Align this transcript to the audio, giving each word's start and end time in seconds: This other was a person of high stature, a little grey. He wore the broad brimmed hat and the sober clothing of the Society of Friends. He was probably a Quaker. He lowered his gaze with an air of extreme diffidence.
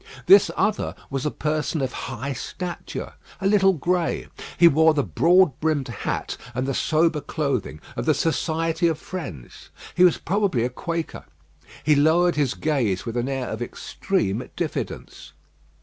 This 0.25 0.49
other 0.57 0.95
was 1.11 1.27
a 1.27 1.29
person 1.29 1.79
of 1.79 1.93
high 1.93 2.33
stature, 2.33 3.13
a 3.39 3.45
little 3.45 3.73
grey. 3.73 4.29
He 4.57 4.67
wore 4.67 4.95
the 4.95 5.03
broad 5.03 5.59
brimmed 5.59 5.89
hat 5.89 6.37
and 6.55 6.65
the 6.67 6.73
sober 6.73 7.21
clothing 7.21 7.79
of 7.95 8.07
the 8.07 8.15
Society 8.15 8.87
of 8.87 8.97
Friends. 8.97 9.69
He 9.93 10.03
was 10.03 10.17
probably 10.17 10.63
a 10.63 10.69
Quaker. 10.69 11.25
He 11.83 11.95
lowered 11.95 12.33
his 12.35 12.55
gaze 12.55 13.05
with 13.05 13.15
an 13.15 13.29
air 13.29 13.49
of 13.49 13.61
extreme 13.61 14.49
diffidence. 14.55 15.33